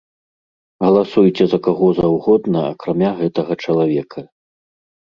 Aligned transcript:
Галасуйце 0.83 1.43
за 1.51 1.59
каго 1.69 1.87
заўгодна 2.01 2.59
акрамя 2.73 3.11
гэтага 3.21 3.63
чалавека. 3.67 4.19